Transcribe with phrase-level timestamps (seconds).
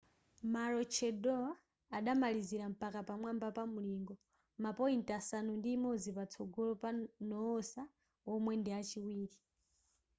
[0.53, 1.51] maroochydore
[1.97, 4.13] adamalizira mpaka pamwamba pa mulingo
[4.63, 6.89] ma point asanu ndi imodzi patsogolo pa
[7.29, 7.81] noosa
[8.27, 9.37] womwe ndi achiwiri